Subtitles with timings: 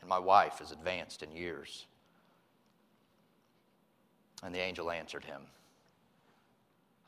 [0.00, 1.86] and my wife is advanced in years.
[4.42, 5.42] And the angel answered him,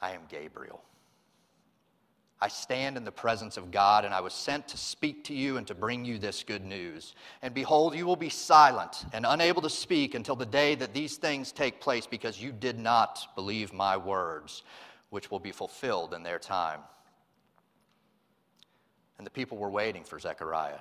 [0.00, 0.82] I am Gabriel.
[2.40, 5.58] I stand in the presence of God, and I was sent to speak to you
[5.58, 7.14] and to bring you this good news.
[7.40, 11.16] And behold, you will be silent and unable to speak until the day that these
[11.16, 14.64] things take place, because you did not believe my words,
[15.10, 16.80] which will be fulfilled in their time.
[19.18, 20.80] And the people were waiting for Zechariah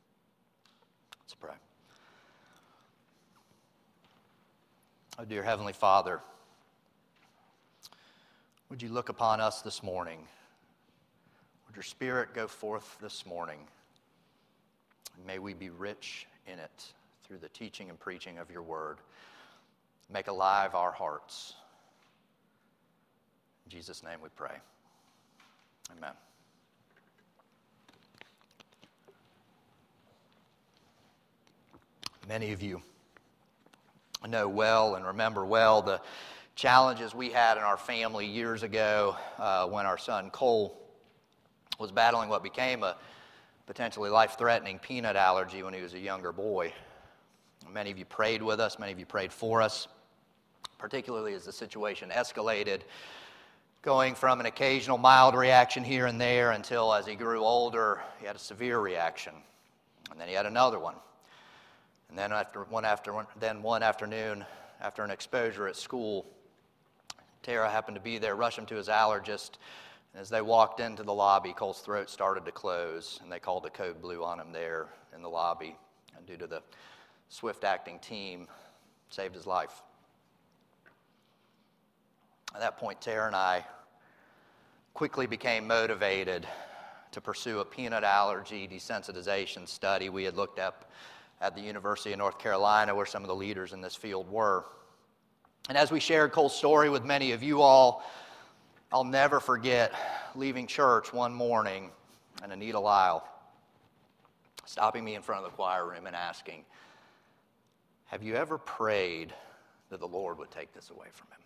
[1.31, 1.55] Let's pray.
[5.17, 6.19] Oh, dear Heavenly Father,
[8.69, 10.27] would you look upon us this morning?
[11.67, 13.59] Would your Spirit go forth this morning?
[15.25, 16.93] may we be rich in it
[17.23, 18.97] through the teaching and preaching of your word.
[20.11, 21.53] Make alive our hearts.
[23.65, 24.55] In Jesus' name we pray.
[25.95, 26.13] Amen.
[32.27, 32.81] Many of you
[34.27, 35.99] know well and remember well the
[36.55, 40.79] challenges we had in our family years ago uh, when our son Cole
[41.79, 42.95] was battling what became a
[43.65, 46.71] potentially life threatening peanut allergy when he was a younger boy.
[47.71, 49.87] Many of you prayed with us, many of you prayed for us,
[50.77, 52.81] particularly as the situation escalated,
[53.81, 58.27] going from an occasional mild reaction here and there until as he grew older, he
[58.27, 59.33] had a severe reaction.
[60.11, 60.95] And then he had another one.
[62.11, 64.45] And then after one after then one afternoon,
[64.81, 66.25] after an exposure at school,
[67.41, 69.51] Tara happened to be there, rushed him to his allergist.
[70.13, 73.63] And as they walked into the lobby, Cole's throat started to close, and they called
[73.63, 75.77] the code blue on him there in the lobby.
[76.17, 76.61] And due to the
[77.29, 78.49] swift acting team,
[79.09, 79.81] saved his life.
[82.53, 83.65] At that point, Tara and I
[84.93, 86.45] quickly became motivated
[87.13, 90.91] to pursue a peanut allergy desensitization study we had looked up
[91.41, 94.63] at the University of North Carolina, where some of the leaders in this field were.
[95.69, 98.03] And as we shared Cole's story with many of you all,
[98.91, 99.91] I'll never forget
[100.35, 101.89] leaving church one morning
[102.43, 103.27] and Anita Lyle
[104.65, 106.63] stopping me in front of the choir room and asking,
[108.05, 109.33] Have you ever prayed
[109.89, 111.41] that the Lord would take this away from him?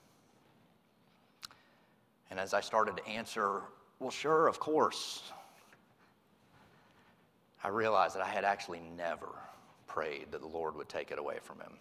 [2.32, 3.62] And as I started to answer,
[4.00, 5.24] Well, sure, of course,
[7.64, 9.30] I realized that I had actually never
[9.96, 11.72] prayed that the Lord would take it away from him.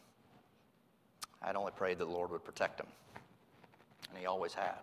[1.42, 2.86] I'd only prayed that the Lord would protect him,
[4.08, 4.78] and he always had.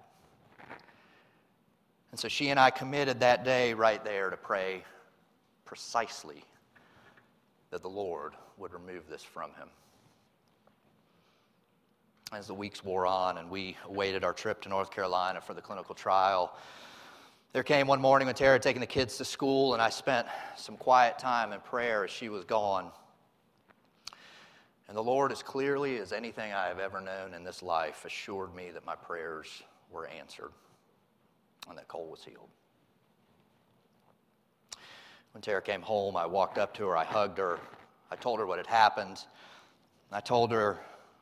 [2.12, 4.84] And so she and I committed that day right there to pray
[5.64, 6.44] precisely
[7.70, 9.70] that the Lord would remove this from him.
[12.34, 15.62] As the weeks wore on and we awaited our trip to North Carolina for the
[15.62, 16.54] clinical trial,
[17.54, 20.28] there came one morning when Tara had taken the kids to school, and I spent
[20.58, 22.92] some quiet time in prayer as she was gone.
[24.92, 28.54] And the Lord, as clearly as anything I have ever known in this life, assured
[28.54, 30.52] me that my prayers were answered
[31.70, 32.50] and that Cole was healed.
[35.32, 37.58] When Tara came home, I walked up to her, I hugged her,
[38.12, 39.24] I told her what had happened.
[40.12, 40.78] I told her,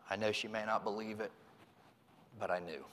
[0.09, 1.31] I know she may not believe it,
[2.39, 2.83] but I knew.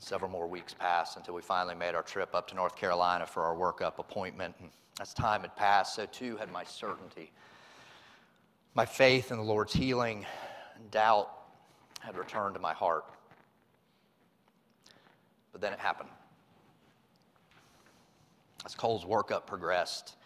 [0.00, 3.44] Several more weeks passed until we finally made our trip up to North Carolina for
[3.44, 4.56] our workup appointment.
[4.58, 4.68] And
[5.00, 7.30] as time had passed, so too had my certainty.
[8.74, 10.26] My faith in the Lord's healing
[10.76, 11.30] and doubt
[12.00, 13.04] had returned to my heart.
[15.52, 16.10] But then it happened.
[18.64, 20.16] As Cole's workup progressed,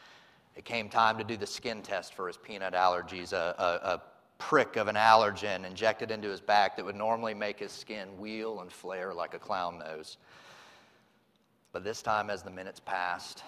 [0.56, 4.02] it came time to do the skin test for his peanut allergies, a, a, a
[4.38, 8.60] prick of an allergen injected into his back that would normally make his skin wheal
[8.60, 10.18] and flare like a clown nose.
[11.72, 13.44] But this time, as the minutes passed,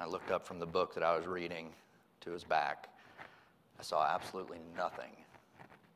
[0.00, 1.68] I looked up from the book that I was reading
[2.22, 2.88] to his back.
[3.78, 5.10] I saw absolutely nothing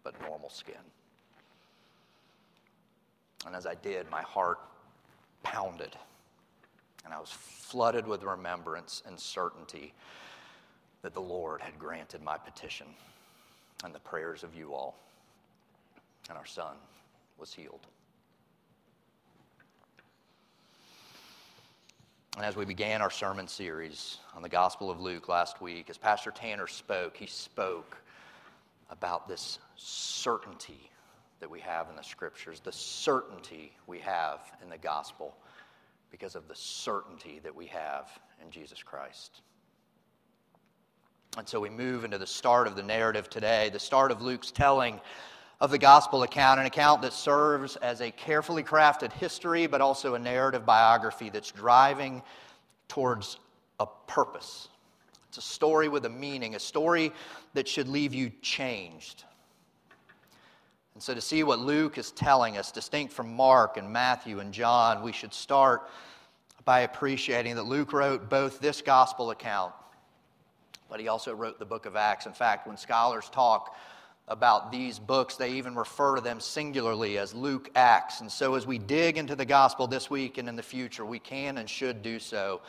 [0.02, 0.74] but normal skin.
[3.46, 4.58] And as I did, my heart
[5.42, 5.96] pounded.
[7.04, 9.94] And I was flooded with remembrance and certainty
[11.02, 12.88] that the Lord had granted my petition
[13.84, 14.98] and the prayers of you all.
[16.28, 16.74] And our son
[17.38, 17.86] was healed.
[22.36, 25.96] And as we began our sermon series on the Gospel of Luke last week, as
[25.96, 27.96] Pastor Tanner spoke, he spoke
[28.90, 30.90] about this certainty
[31.40, 35.34] that we have in the scriptures, the certainty we have in the gospel
[36.10, 38.10] because of the certainty that we have
[38.44, 39.40] in Jesus Christ.
[41.38, 44.50] And so we move into the start of the narrative today, the start of Luke's
[44.50, 45.00] telling
[45.60, 50.14] of the gospel account, an account that serves as a carefully crafted history, but also
[50.14, 52.22] a narrative biography that's driving
[52.88, 53.38] towards
[53.80, 54.68] a purpose.
[55.28, 57.12] It's a story with a meaning, a story
[57.54, 59.24] that should leave you changed.
[60.94, 64.52] And so, to see what Luke is telling us, distinct from Mark and Matthew and
[64.52, 65.90] John, we should start
[66.64, 69.74] by appreciating that Luke wrote both this gospel account,
[70.88, 72.26] but he also wrote the book of Acts.
[72.26, 73.76] In fact, when scholars talk
[74.28, 78.20] about these books, they even refer to them singularly as Luke Acts.
[78.20, 81.18] And so, as we dig into the gospel this week and in the future, we
[81.18, 82.60] can and should do so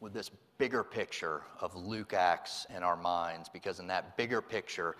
[0.00, 4.96] with this bigger picture of Luke Acts in our minds, because in that bigger picture,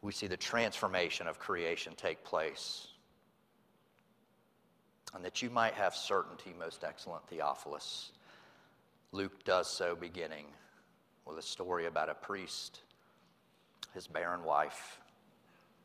[0.00, 2.88] we see the transformation of creation take place.
[5.14, 8.12] And that you might have certainty, most excellent Theophilus.
[9.12, 10.46] Luke does so beginning
[11.26, 12.80] with a story about a priest,
[13.92, 14.98] his barren wife,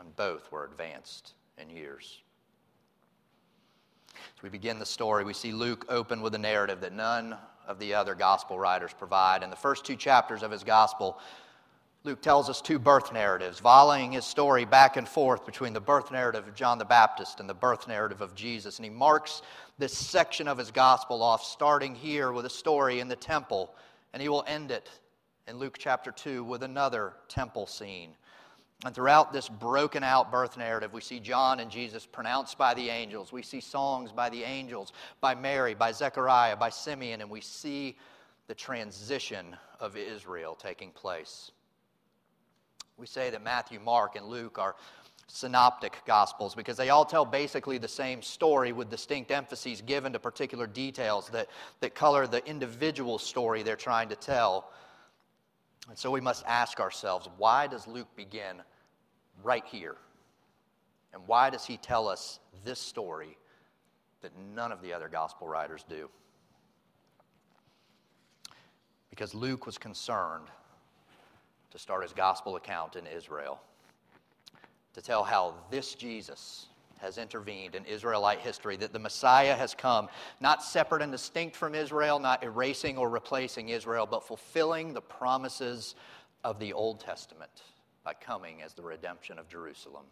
[0.00, 2.20] and both were advanced in years.
[4.14, 7.36] As we begin the story, we see Luke open with a narrative that none
[7.66, 9.42] of the other gospel writers provide.
[9.42, 11.18] In the first two chapters of his gospel,
[12.02, 16.10] Luke tells us two birth narratives, volleying his story back and forth between the birth
[16.10, 18.78] narrative of John the Baptist and the birth narrative of Jesus.
[18.78, 19.42] And he marks
[19.78, 23.74] this section of his gospel off, starting here with a story in the temple,
[24.14, 24.88] and he will end it
[25.46, 28.14] in Luke chapter 2 with another temple scene.
[28.84, 32.88] And throughout this broken out birth narrative, we see John and Jesus pronounced by the
[32.88, 33.30] angels.
[33.30, 37.98] We see songs by the angels, by Mary, by Zechariah, by Simeon, and we see
[38.46, 41.50] the transition of Israel taking place.
[42.96, 44.76] We say that Matthew, Mark, and Luke are
[45.26, 50.18] synoptic gospels because they all tell basically the same story with distinct emphases given to
[50.18, 51.48] particular details that,
[51.80, 54.70] that color the individual story they're trying to tell.
[55.88, 58.62] And so we must ask ourselves why does Luke begin
[59.42, 59.96] right here?
[61.12, 63.36] And why does he tell us this story
[64.22, 66.08] that none of the other gospel writers do?
[69.08, 70.46] Because Luke was concerned
[71.70, 73.60] to start his gospel account in Israel,
[74.94, 76.66] to tell how this Jesus
[77.00, 80.08] has intervened in Israelite history, that the Messiah has come,
[80.40, 85.94] not separate and distinct from Israel, not erasing or replacing Israel, but fulfilling the promises
[86.44, 87.62] of the Old Testament
[88.04, 90.04] by coming as the redemption of Jerusalem.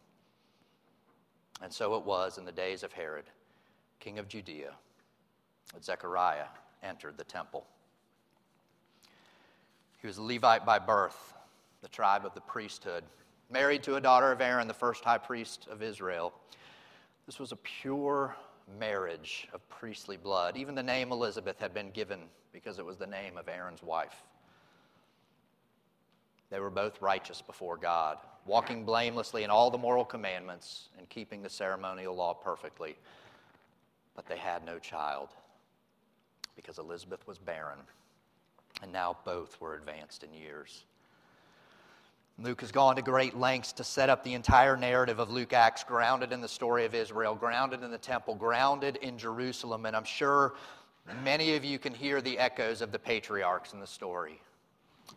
[1.62, 3.24] And so it was in the days of Herod,
[4.00, 4.72] king of Judea,
[5.74, 6.46] that Zechariah
[6.82, 7.66] entered the temple.
[10.00, 11.34] He was a Levite by birth,
[11.82, 13.04] the tribe of the priesthood,
[13.50, 16.32] married to a daughter of Aaron, the first high priest of Israel.
[17.28, 18.34] This was a pure
[18.80, 20.56] marriage of priestly blood.
[20.56, 22.20] Even the name Elizabeth had been given
[22.54, 24.24] because it was the name of Aaron's wife.
[26.48, 28.16] They were both righteous before God,
[28.46, 32.96] walking blamelessly in all the moral commandments and keeping the ceremonial law perfectly.
[34.16, 35.28] But they had no child
[36.56, 37.80] because Elizabeth was barren
[38.82, 40.86] and now both were advanced in years.
[42.40, 45.82] Luke has gone to great lengths to set up the entire narrative of Luke Acts,
[45.82, 49.86] grounded in the story of Israel, grounded in the temple, grounded in Jerusalem.
[49.86, 50.54] And I'm sure
[51.24, 54.40] many of you can hear the echoes of the patriarchs in the story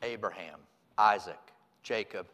[0.01, 0.59] Abraham,
[0.97, 1.39] Isaac,
[1.83, 2.25] Jacob,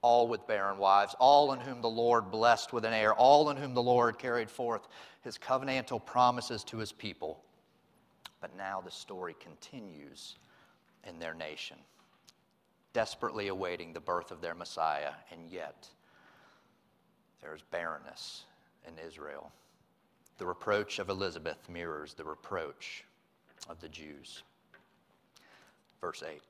[0.00, 3.56] all with barren wives, all in whom the Lord blessed with an heir, all in
[3.56, 4.86] whom the Lord carried forth
[5.22, 7.42] his covenantal promises to his people.
[8.40, 10.36] But now the story continues
[11.04, 11.78] in their nation
[12.92, 15.88] desperately awaiting the birth of their Messiah, and yet
[17.42, 18.44] there is barrenness
[18.86, 19.52] in Israel.
[20.38, 23.04] The reproach of Elizabeth mirrors the reproach
[23.68, 24.42] of the Jews.
[26.00, 26.40] Verse 8.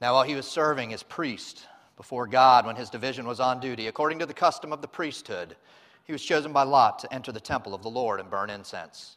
[0.00, 3.86] Now, while he was serving as priest before God when his division was on duty,
[3.86, 5.54] according to the custom of the priesthood,
[6.04, 9.16] he was chosen by Lot to enter the temple of the Lord and burn incense.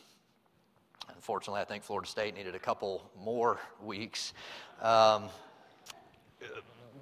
[1.09, 4.33] Unfortunately, I think Florida State needed a couple more weeks.
[4.81, 5.29] Um,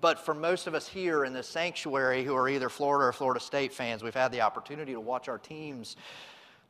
[0.01, 3.39] but for most of us here in the sanctuary who are either Florida or Florida
[3.39, 5.98] State fans, we've had the opportunity to watch our teams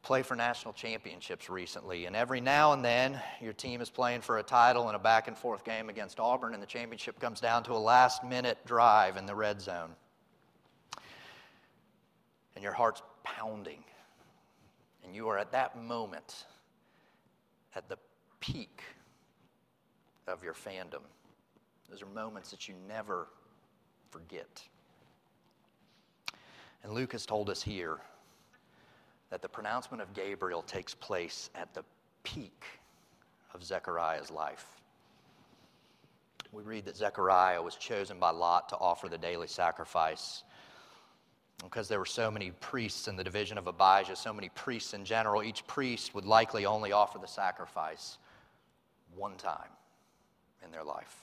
[0.01, 2.05] play for national championships recently.
[2.05, 5.27] And every now and then, your team is playing for a title in a back
[5.27, 9.17] and forth game against Auburn, and the championship comes down to a last minute drive
[9.17, 9.91] in the red zone.
[12.55, 13.83] And your heart's pounding.
[15.03, 16.45] And you are at that moment
[17.75, 17.97] at the
[18.39, 18.81] peak
[20.27, 21.01] of your fandom.
[21.89, 23.27] Those are moments that you never
[24.11, 24.61] forget.
[26.83, 27.99] And Luke has told us here
[29.29, 31.83] that the pronouncement of Gabriel takes place at the
[32.23, 32.63] peak
[33.53, 34.65] of Zechariah's life.
[36.51, 40.43] We read that Zechariah was chosen by Lot to offer the daily sacrifice
[41.63, 45.05] because there were so many priests in the division of Abijah, so many priests in
[45.05, 48.17] general, each priest would likely only offer the sacrifice
[49.15, 49.69] one time
[50.63, 51.15] in their life.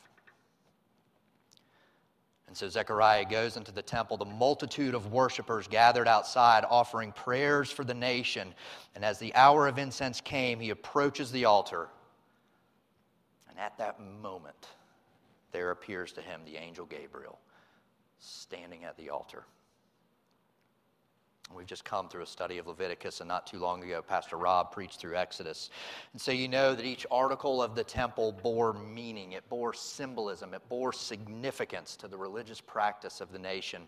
[2.49, 4.17] And so Zechariah goes into the temple.
[4.17, 8.55] The multitude of worshipers gathered outside, offering prayers for the nation.
[8.95, 11.89] And as the hour of incense came, he approaches the altar.
[13.49, 14.69] And at that moment,
[15.51, 17.39] there appears to him the angel Gabriel
[18.19, 19.45] standing at the altar.
[21.55, 24.73] We've just come through a study of Leviticus, and not too long ago, Pastor Rob
[24.73, 25.71] preached through Exodus.
[26.13, 30.55] And so you know that each article of the temple bore meaning, it bore symbolism,
[30.55, 33.83] it bore significance to the religious practice of the nation.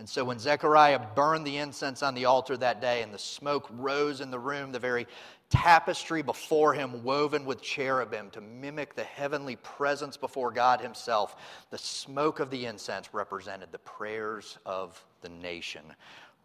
[0.00, 3.68] And so when Zechariah burned the incense on the altar that day and the smoke
[3.70, 5.06] rose in the room, the very
[5.50, 11.36] tapestry before him, woven with cherubim to mimic the heavenly presence before God Himself,
[11.70, 15.94] the smoke of the incense represented the prayers of the nation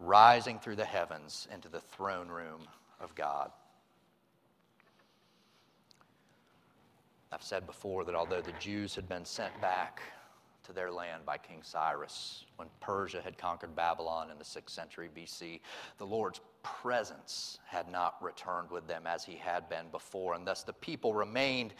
[0.00, 2.62] rising through the heavens into the throne room
[3.00, 3.50] of God.
[7.32, 10.02] I've said before that although the Jews had been sent back
[10.64, 15.08] to their land by King Cyrus when Persia had conquered Babylon in the 6th century
[15.14, 15.60] BC,
[15.98, 20.62] the Lord's presence had not returned with them as he had been before, and thus
[20.62, 21.72] the people remained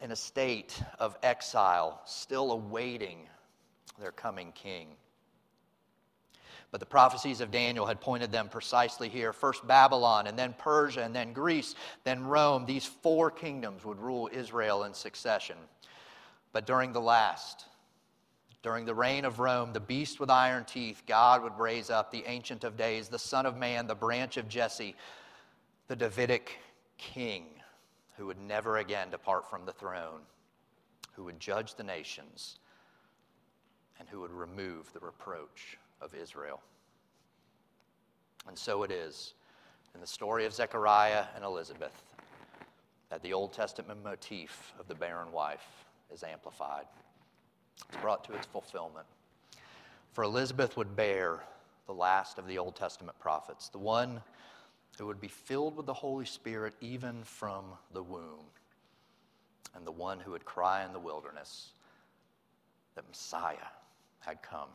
[0.00, 3.28] in a state of exile, still awaiting
[4.00, 4.88] their coming king.
[6.70, 9.32] But the prophecies of Daniel had pointed them precisely here.
[9.32, 12.66] First Babylon, and then Persia, and then Greece, then Rome.
[12.66, 15.56] These four kingdoms would rule Israel in succession.
[16.52, 17.66] But during the last,
[18.62, 22.24] during the reign of Rome, the beast with iron teeth, God would raise up the
[22.26, 24.96] Ancient of Days, the Son of Man, the branch of Jesse,
[25.88, 26.58] the Davidic
[26.96, 27.44] king
[28.16, 30.20] who would never again depart from the throne,
[31.12, 32.58] who would judge the nations,
[33.98, 36.60] and who would remove the reproach of Israel.
[38.46, 39.34] And so it is
[39.94, 42.02] in the story of Zechariah and Elizabeth
[43.10, 46.84] that the Old Testament motif of the barren wife is amplified.
[47.88, 49.06] It's brought to its fulfillment.
[50.12, 51.42] For Elizabeth would bear
[51.86, 54.20] the last of the Old Testament prophets, the one
[54.98, 58.46] who would be filled with the Holy Spirit even from the womb,
[59.74, 61.70] and the one who would cry in the wilderness
[62.94, 63.56] that Messiah
[64.20, 64.68] had come.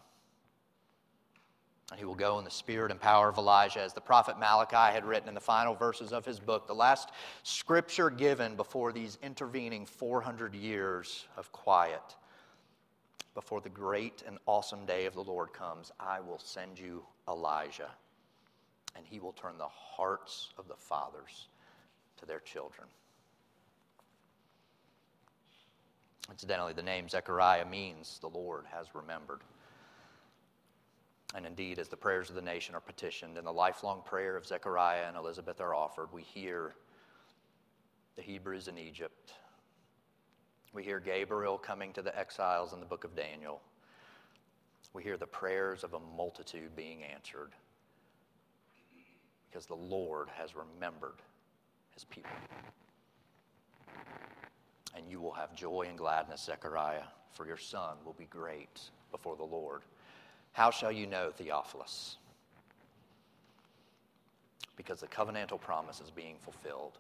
[1.92, 4.94] And he will go in the spirit and power of Elijah, as the prophet Malachi
[4.94, 7.10] had written in the final verses of his book, the last
[7.44, 12.16] scripture given before these intervening 400 years of quiet.
[13.34, 17.90] Before the great and awesome day of the Lord comes, I will send you Elijah,
[18.96, 21.48] and he will turn the hearts of the fathers
[22.18, 22.88] to their children.
[26.30, 29.40] Incidentally, the name Zechariah means the Lord has remembered.
[31.36, 34.48] And indeed, as the prayers of the nation are petitioned and the lifelong prayer of
[34.48, 36.74] Zechariah and Elizabeth are offered, we hear
[38.16, 39.34] the Hebrews in Egypt.
[40.74, 43.62] We hear Gabriel coming to the exiles in the book of Daniel.
[44.94, 47.52] We hear the prayers of a multitude being answered
[49.50, 51.22] because the Lord has remembered
[51.94, 52.32] his people.
[54.96, 58.82] And you will have joy and gladness, Zechariah, for your son will be great
[59.12, 59.82] before the Lord.
[60.52, 62.18] How shall you know, Theophilus?
[64.76, 66.98] Because the covenantal promise is being fulfilled,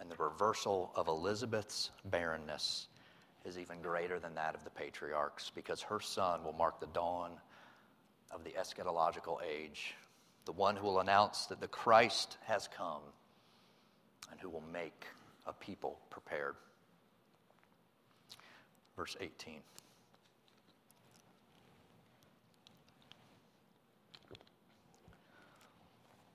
[0.00, 2.88] and the reversal of Elizabeth's barrenness
[3.44, 7.32] is even greater than that of the patriarchs, because her son will mark the dawn
[8.30, 9.94] of the eschatological age,
[10.44, 13.02] the one who will announce that the Christ has come
[14.30, 15.06] and who will make
[15.46, 16.54] a people prepared.
[18.96, 19.60] Verse 18.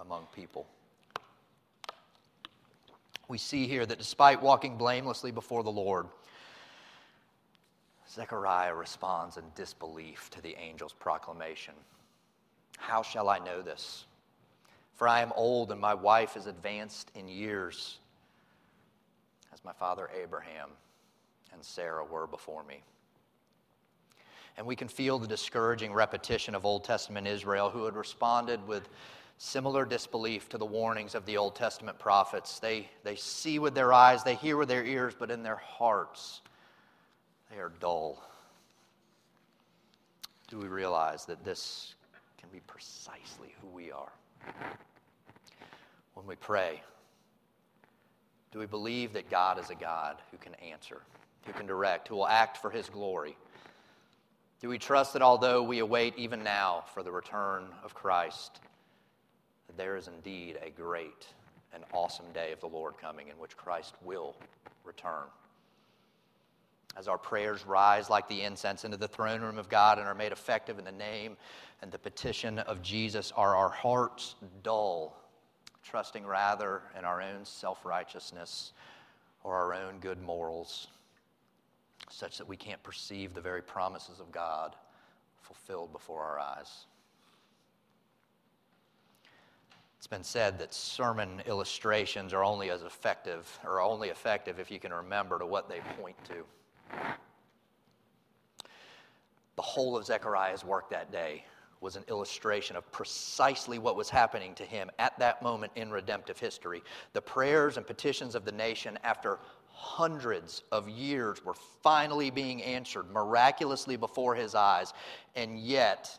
[0.00, 0.66] among people.
[3.28, 6.06] We see here that despite walking blamelessly before the Lord,
[8.08, 11.74] Zechariah responds in disbelief to the angel's proclamation.
[12.78, 14.04] How shall I know this?
[14.94, 17.98] For I am old and my wife is advanced in years,
[19.52, 20.70] as my father Abraham
[21.52, 22.82] and Sarah were before me.
[24.56, 28.88] And we can feel the discouraging repetition of Old Testament Israel, who had responded with
[29.38, 32.58] similar disbelief to the warnings of the Old Testament prophets.
[32.58, 36.40] They, they see with their eyes, they hear with their ears, but in their hearts,
[37.50, 38.22] they are dull.
[40.48, 41.94] Do we realize that this
[42.38, 44.12] can be precisely who we are?
[46.14, 46.82] When we pray,
[48.52, 51.02] do we believe that God is a God who can answer,
[51.44, 53.36] who can direct, who will act for his glory?
[54.60, 58.60] Do we trust that although we await even now for the return of Christ,
[59.76, 61.26] there is indeed a great
[61.74, 64.36] and awesome day of the Lord coming in which Christ will
[64.84, 65.24] return.
[66.96, 70.14] As our prayers rise like the incense into the throne room of God and are
[70.14, 71.36] made effective in the name
[71.82, 75.14] and the petition of Jesus, are our hearts dull,
[75.82, 78.72] trusting rather in our own self righteousness
[79.44, 80.88] or our own good morals,
[82.08, 84.74] such that we can't perceive the very promises of God
[85.42, 86.86] fulfilled before our eyes?
[90.06, 94.78] It's been said that sermon illustrations are only as effective, or only effective if you
[94.78, 96.44] can remember to what they point to.
[99.56, 101.44] The whole of Zechariah's work that day
[101.80, 106.38] was an illustration of precisely what was happening to him at that moment in redemptive
[106.38, 106.84] history.
[107.12, 109.40] The prayers and petitions of the nation, after
[109.72, 114.94] hundreds of years, were finally being answered miraculously before his eyes,
[115.34, 116.16] and yet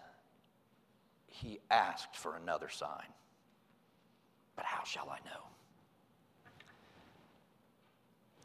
[1.28, 3.08] he asked for another sign.
[4.58, 5.48] But how shall I know?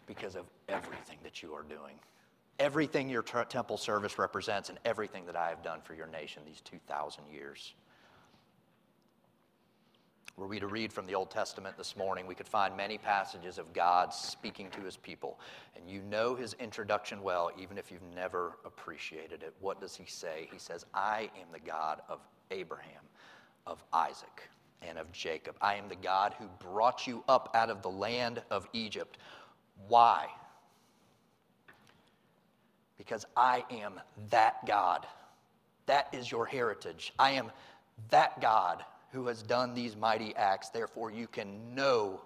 [0.07, 1.95] because of everything that you are doing.
[2.59, 6.43] Everything your t- temple service represents and everything that I have done for your nation
[6.47, 7.75] these 2,000 years.
[10.37, 13.59] Were we to read from the Old Testament this morning, we could find many passages
[13.59, 15.39] of God speaking to his people.
[15.77, 19.55] And you know his introduction well, even if you've never appreciated it.
[19.61, 20.49] What does he say?
[20.51, 22.21] He says, I am the God of
[22.51, 23.03] Abraham,
[23.67, 24.49] of Isaac,
[24.87, 25.57] and of Jacob.
[25.61, 29.19] I am the God who brought you up out of the land of Egypt.
[29.89, 30.29] Why?
[32.99, 35.07] Because I am that God.
[35.87, 37.13] That is your heritage.
[37.19, 37.51] I am
[38.11, 40.71] that God who has done these mighty acts.
[40.71, 42.21] Therefore, you can know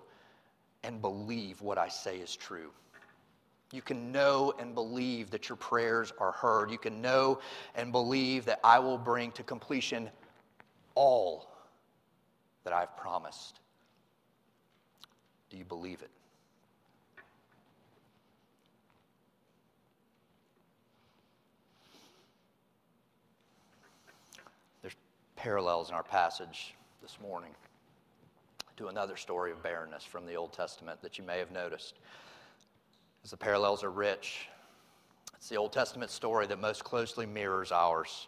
[0.83, 2.71] and believe what I say is true.
[3.73, 6.71] You can know and believe that your prayers are heard.
[6.71, 7.41] You can know
[7.75, 10.09] and believe that I will bring to completion
[10.95, 11.56] all
[12.67, 13.61] that I've promised.
[15.51, 16.11] Do you believe it?
[24.83, 24.97] There's
[25.37, 27.53] parallels in our passage this morning
[28.79, 31.95] to another story of barrenness from the Old Testament that you may have noticed.
[33.23, 34.49] As the parallels are rich,
[35.37, 38.27] it's the Old Testament story that most closely mirrors ours.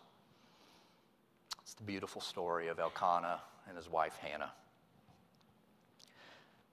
[1.61, 4.53] It's the beautiful story of Elkanah and his wife Hannah.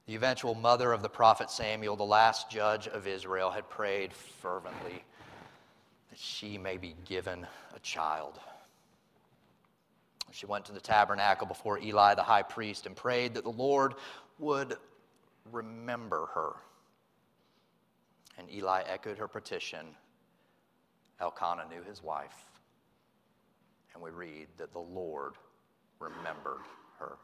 [0.08, 5.03] The eventual mother of the prophet Samuel, the last judge of Israel, had prayed fervently
[6.10, 8.39] that she may be given a child.
[10.31, 13.95] She went to the tabernacle before Eli the high priest and prayed that the Lord
[14.38, 14.77] would
[15.51, 16.53] remember her.
[18.38, 19.88] And Eli echoed her petition.
[21.19, 22.45] Elkanah knew his wife.
[23.93, 25.34] And we read that the Lord
[25.99, 26.62] remembered
[26.99, 27.17] her.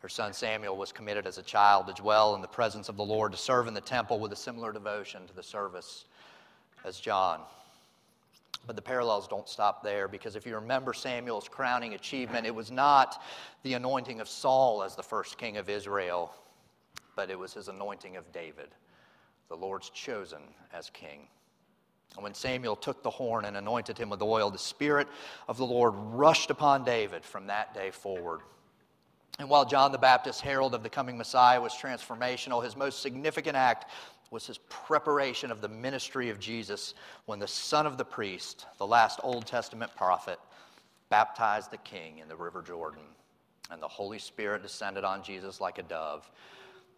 [0.00, 3.04] Her son Samuel was committed as a child to dwell in the presence of the
[3.04, 6.04] Lord, to serve in the temple with a similar devotion to the service
[6.84, 7.40] as John.
[8.66, 12.70] But the parallels don't stop there because if you remember Samuel's crowning achievement, it was
[12.70, 13.22] not
[13.62, 16.32] the anointing of Saul as the first king of Israel,
[17.16, 18.68] but it was his anointing of David,
[19.48, 21.28] the Lord's chosen as king.
[22.14, 25.08] And when Samuel took the horn and anointed him with oil, the Spirit
[25.46, 28.40] of the Lord rushed upon David from that day forward.
[29.38, 33.56] And while John the Baptist's herald of the coming Messiah was transformational, his most significant
[33.56, 33.90] act
[34.30, 36.94] was his preparation of the ministry of Jesus
[37.26, 40.38] when the son of the priest, the last Old Testament prophet,
[41.08, 43.04] baptized the king in the River Jordan.
[43.70, 46.28] And the Holy Spirit descended on Jesus like a dove.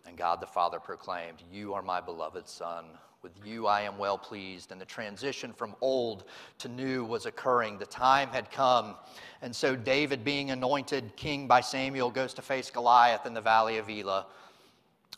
[0.06, 2.84] And God the Father proclaimed, You are my beloved Son.
[3.22, 4.72] With you I am well pleased.
[4.72, 6.24] And the transition from old
[6.58, 7.78] to new was occurring.
[7.78, 8.96] The time had come.
[9.42, 13.78] And so David, being anointed king by Samuel, goes to face Goliath in the valley
[13.78, 14.26] of Elah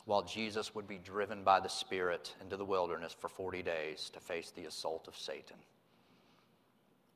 [0.05, 4.21] while Jesus would be driven by the Spirit into the wilderness for 40 days to
[4.21, 5.57] face the assault of Satan.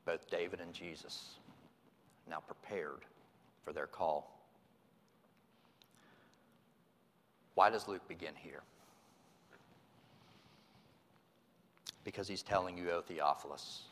[0.04, 1.34] Both David and Jesus
[2.30, 3.04] now prepared
[3.64, 4.32] for their call.
[7.54, 8.62] Why does Luke begin here?
[12.06, 13.82] Because he's telling you, O Theophilus.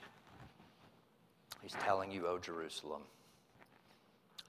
[1.62, 3.02] He's telling you, O Jerusalem.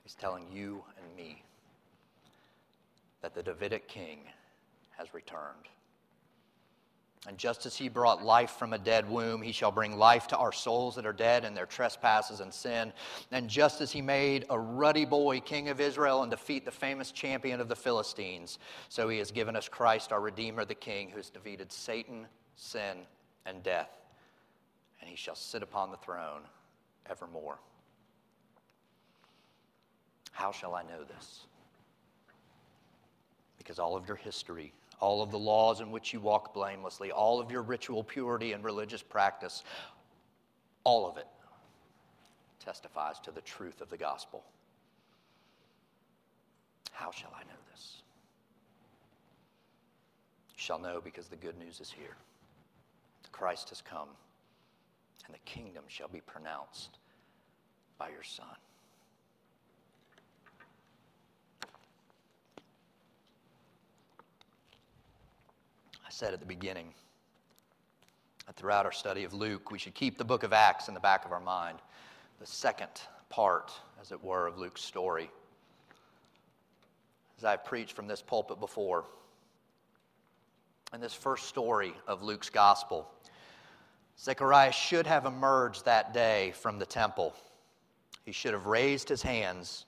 [0.04, 1.41] He's telling you and me
[3.23, 4.19] that the Davidic king
[4.95, 5.65] has returned.
[7.28, 10.38] And just as he brought life from a dead womb, he shall bring life to
[10.38, 12.93] our souls that are dead in their trespasses and sin.
[13.32, 17.12] And just as he made a ruddy boy king of Israel and defeat the famous
[17.12, 21.17] champion of the Philistines, so he has given us Christ, our Redeemer, the King, who
[21.17, 23.08] has defeated Satan, sin,
[23.45, 23.89] and death.
[25.01, 26.41] And he shall sit upon the throne
[27.10, 27.60] evermore.
[30.31, 31.45] How shall I know this?
[33.58, 37.39] Because all of your history, all of the laws in which you walk blamelessly, all
[37.39, 39.63] of your ritual purity and religious practice,
[40.84, 41.27] all of it
[42.63, 44.43] testifies to the truth of the gospel.
[46.91, 48.01] How shall I know this?
[50.49, 52.15] You shall know because the good news is here.
[53.38, 54.08] Christ has come,
[55.26, 57.00] and the kingdom shall be pronounced
[57.98, 58.45] by your Son.
[66.06, 66.93] I said at the beginning
[68.48, 71.02] that throughout our study of Luke, we should keep the book of Acts in the
[71.02, 71.80] back of our mind,
[72.39, 75.30] the second part, as it were, of Luke's story.
[77.38, 79.04] As I've preached from this pulpit before,
[80.93, 83.12] in this first story of Luke's gospel,
[84.19, 87.36] Zechariah should have emerged that day from the temple.
[88.23, 89.86] He should have raised his hands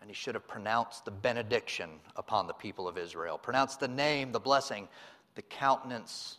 [0.00, 4.32] And he should have pronounced the benediction upon the people of Israel, pronounced the name,
[4.32, 4.88] the blessing,
[5.34, 6.38] the countenance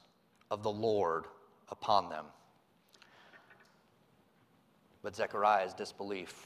[0.49, 1.25] of the Lord
[1.69, 2.25] upon them.
[5.03, 6.45] But Zechariah's disbelief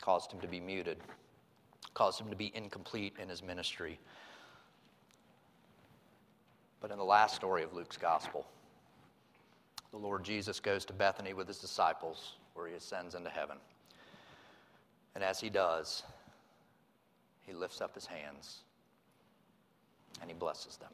[0.00, 0.98] caused him to be muted,
[1.92, 3.98] caused him to be incomplete in his ministry.
[6.80, 8.46] But in the last story of Luke's gospel,
[9.94, 13.58] the Lord Jesus goes to Bethany with his disciples, where he ascends into heaven.
[15.14, 16.02] And as he does,
[17.46, 18.64] he lifts up his hands
[20.20, 20.90] and he blesses them.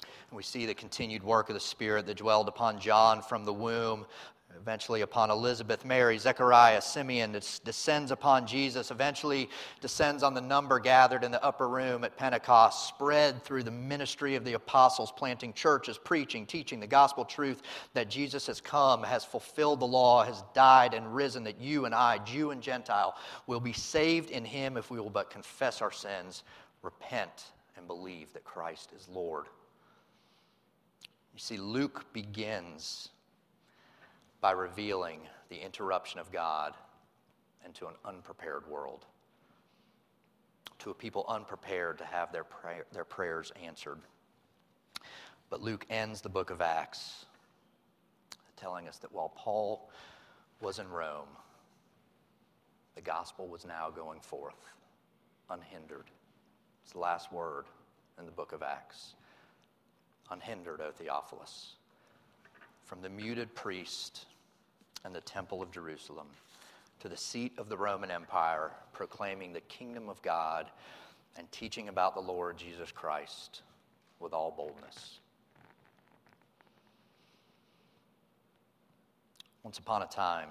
[0.00, 3.52] And we see the continued work of the Spirit that dwelled upon John from the
[3.52, 4.06] womb,
[4.56, 9.48] eventually upon Elizabeth, Mary, Zechariah, Simeon, it descends upon Jesus, eventually
[9.80, 14.34] descends on the number gathered in the upper room at Pentecost, spread through the ministry
[14.34, 17.62] of the apostles, planting churches, preaching, teaching the gospel truth
[17.94, 21.94] that Jesus has come, has fulfilled the law, has died and risen, that you and
[21.94, 25.92] I, Jew and Gentile, will be saved in him if we will but confess our
[25.92, 26.42] sins,
[26.82, 29.46] repent, and believe that Christ is Lord.
[31.32, 33.10] You see, Luke begins
[34.40, 36.74] by revealing the interruption of God
[37.64, 39.06] into an unprepared world,
[40.78, 42.46] to a people unprepared to have their,
[42.92, 43.98] their prayers answered.
[45.50, 47.26] But Luke ends the book of Acts
[48.56, 49.90] telling us that while Paul
[50.60, 51.28] was in Rome,
[52.94, 54.58] the gospel was now going forth
[55.50, 56.10] unhindered.
[56.82, 57.66] It's the last word
[58.18, 59.14] in the book of Acts
[60.30, 61.76] unhindered, O Theophilus,
[62.88, 64.24] from the muted priest
[65.04, 66.26] and the temple of Jerusalem
[67.00, 70.70] to the seat of the Roman Empire, proclaiming the kingdom of God
[71.36, 73.60] and teaching about the Lord Jesus Christ
[74.20, 75.18] with all boldness.
[79.62, 80.48] Once upon a time,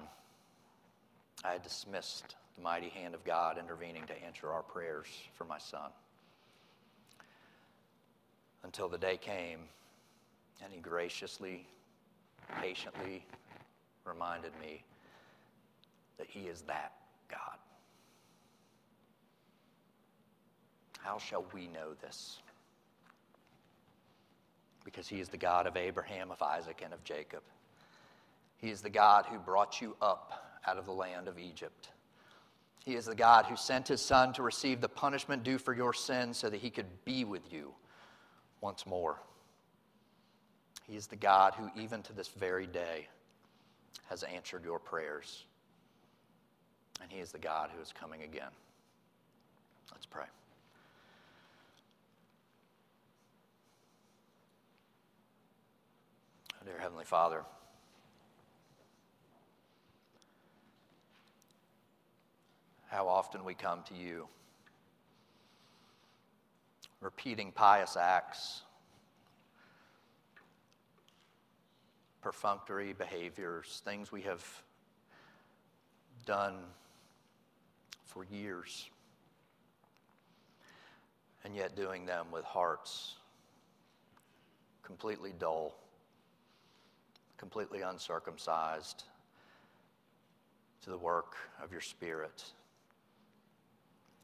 [1.44, 5.58] I had dismissed the mighty hand of God intervening to answer our prayers for my
[5.58, 5.90] son
[8.62, 9.58] until the day came
[10.62, 11.66] and he graciously,
[12.60, 13.24] patiently
[14.04, 14.82] reminded me
[16.18, 16.92] that he is that
[17.30, 17.58] God.
[20.98, 22.40] How shall we know this?
[24.84, 27.42] Because he is the God of Abraham, of Isaac, and of Jacob.
[28.56, 31.90] He is the God who brought you up out of the land of Egypt.
[32.84, 35.92] He is the God who sent his son to receive the punishment due for your
[35.92, 37.72] sins so that he could be with you
[38.60, 39.20] once more.
[40.88, 43.08] He is the God who, even to this very day,
[44.08, 45.44] has answered your prayers.
[47.02, 48.50] And He is the God who is coming again.
[49.92, 50.24] Let's pray.
[56.54, 57.44] Oh, Dear Heavenly Father,
[62.86, 64.26] how often we come to you
[67.00, 68.62] repeating pious acts,
[72.20, 74.44] perfunctory behaviors, things we have
[76.26, 76.54] done
[78.04, 78.88] for years,
[81.44, 83.14] and yet doing them with hearts
[84.82, 85.76] completely dull,
[87.36, 89.04] completely uncircumcised
[90.82, 92.44] to the work of your Spirit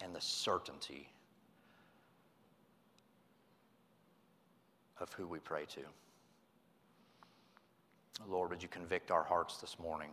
[0.03, 1.09] and the certainty
[4.99, 5.83] of who we pray to.
[8.29, 10.11] Lord, would you convict our hearts this morning?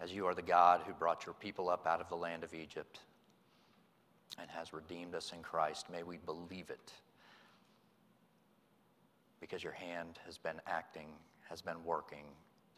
[0.00, 2.54] As you are the God who brought your people up out of the land of
[2.54, 3.00] Egypt
[4.40, 6.92] and has redeemed us in Christ, may we believe it
[9.40, 11.08] because your hand has been acting,
[11.48, 12.24] has been working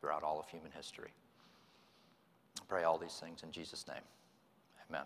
[0.01, 1.13] throughout all of human history.
[2.61, 4.03] I pray all these things in Jesus' name.
[4.89, 5.05] Amen.